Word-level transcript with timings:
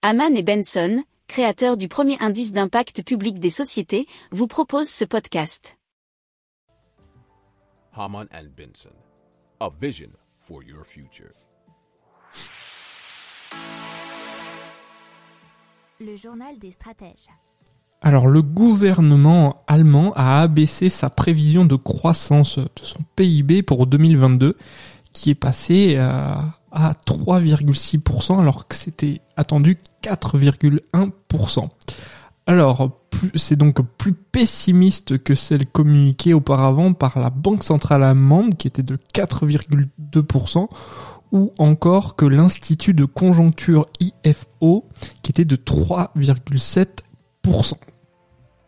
Haman 0.00 0.36
et 0.36 0.44
Benson, 0.44 1.02
créateurs 1.26 1.76
du 1.76 1.88
premier 1.88 2.16
indice 2.20 2.52
d'impact 2.52 3.02
public 3.02 3.40
des 3.40 3.50
sociétés, 3.50 4.06
vous 4.30 4.46
proposent 4.46 4.88
ce 4.88 5.04
podcast. 5.04 5.76
Haman 7.94 8.28
and 8.32 8.46
Benson, 8.56 8.94
a 9.58 9.68
vision 9.80 10.10
for 10.38 10.62
your 10.62 10.84
future. 10.86 11.32
Le 15.98 16.14
journal 16.14 16.56
des 16.60 16.70
stratèges. 16.70 17.26
Alors 18.00 18.28
le 18.28 18.42
gouvernement 18.42 19.64
allemand 19.66 20.12
a 20.14 20.42
abaissé 20.42 20.90
sa 20.90 21.10
prévision 21.10 21.64
de 21.64 21.74
croissance 21.74 22.60
de 22.60 22.68
son 22.84 23.00
PIB 23.16 23.64
pour 23.64 23.88
2022 23.88 24.56
qui 25.12 25.30
est 25.30 25.34
passé 25.34 25.96
à, 25.96 26.54
à 26.78 26.92
3,6% 26.92 28.40
alors 28.40 28.68
que 28.68 28.76
c'était 28.76 29.20
attendu 29.36 29.78
4,1%. 30.02 31.68
Alors, 32.46 33.00
c'est 33.34 33.56
donc 33.56 33.80
plus 33.98 34.12
pessimiste 34.12 35.20
que 35.22 35.34
celle 35.34 35.66
communiquée 35.66 36.34
auparavant 36.34 36.92
par 36.92 37.18
la 37.18 37.30
Banque 37.30 37.64
centrale 37.64 38.04
allemande 38.04 38.54
qui 38.56 38.68
était 38.68 38.84
de 38.84 38.96
4,2% 39.14 40.68
ou 41.32 41.52
encore 41.58 42.16
que 42.16 42.24
l'Institut 42.24 42.94
de 42.94 43.04
conjoncture 43.04 43.86
IFO 44.00 44.86
qui 45.22 45.30
était 45.30 45.44
de 45.44 45.56
3,7%. 45.56 47.74